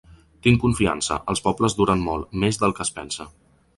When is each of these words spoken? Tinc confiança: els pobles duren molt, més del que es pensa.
Tinc 0.45 0.61
confiança: 0.63 1.17
els 1.33 1.43
pobles 1.49 1.77
duren 1.81 2.01
molt, 2.07 2.33
més 2.45 2.59
del 2.63 2.75
que 2.81 2.87
es 2.87 2.93
pensa. 2.97 3.29